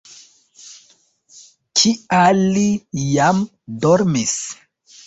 Kial 1.81 2.43
li 2.57 2.67
jam 3.13 3.47
dormis? 3.87 4.37